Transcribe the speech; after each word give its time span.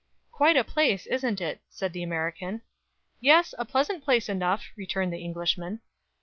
"Quite 0.31 0.57
a 0.57 0.63
place, 0.63 1.05
isn't 1.05 1.39
it?" 1.41 1.61
said 1.69 1.93
the 1.93 2.01
American. 2.01 2.63
"Yes, 3.19 3.53
a 3.59 3.65
pleasant 3.65 4.03
place 4.03 4.29
enough," 4.29 4.65
returned 4.75 5.13
the 5.13 5.23
Englishman. 5.23 5.79